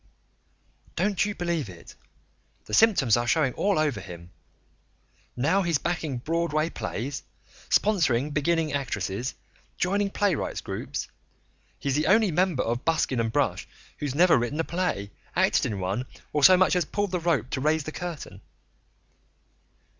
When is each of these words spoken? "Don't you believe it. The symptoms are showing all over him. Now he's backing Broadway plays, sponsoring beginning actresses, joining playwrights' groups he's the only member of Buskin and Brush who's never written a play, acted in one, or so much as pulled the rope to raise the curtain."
"Don't 0.95 1.25
you 1.25 1.35
believe 1.35 1.69
it. 1.69 1.93
The 2.65 2.73
symptoms 2.73 3.15
are 3.15 3.27
showing 3.27 3.53
all 3.53 3.77
over 3.77 3.99
him. 4.01 4.31
Now 5.37 5.61
he's 5.61 5.77
backing 5.77 6.17
Broadway 6.17 6.71
plays, 6.71 7.21
sponsoring 7.69 8.33
beginning 8.33 8.73
actresses, 8.73 9.35
joining 9.77 10.09
playwrights' 10.09 10.61
groups 10.61 11.07
he's 11.77 11.93
the 11.93 12.07
only 12.07 12.31
member 12.31 12.63
of 12.63 12.83
Buskin 12.83 13.19
and 13.19 13.31
Brush 13.31 13.67
who's 13.99 14.15
never 14.15 14.39
written 14.39 14.59
a 14.59 14.63
play, 14.63 15.11
acted 15.35 15.67
in 15.67 15.79
one, 15.79 16.07
or 16.33 16.43
so 16.43 16.57
much 16.57 16.75
as 16.75 16.83
pulled 16.83 17.11
the 17.11 17.19
rope 17.19 17.51
to 17.51 17.61
raise 17.61 17.83
the 17.83 17.91
curtain." 17.91 18.41